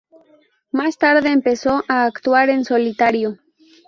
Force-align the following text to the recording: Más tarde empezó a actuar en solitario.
Más 0.71 0.97
tarde 0.97 1.29
empezó 1.29 1.83
a 1.87 2.05
actuar 2.05 2.49
en 2.49 2.65
solitario. 2.65 3.37